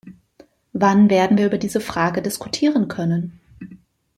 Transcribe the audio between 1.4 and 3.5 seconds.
über diese Frage diskutieren können?